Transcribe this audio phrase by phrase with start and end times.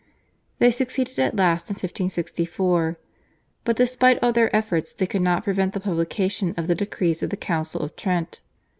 [0.57, 2.97] They succeeded at last in 1564,
[3.63, 7.29] but despite all their efforts they could not prevent the publication of the decrees of
[7.29, 8.39] the Council of Trent.